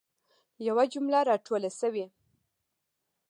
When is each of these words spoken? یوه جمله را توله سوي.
یوه 0.67 0.83
جمله 0.93 1.19
را 1.27 1.35
توله 1.45 1.69
سوي. 1.79 2.05